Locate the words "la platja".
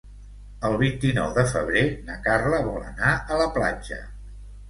3.43-4.01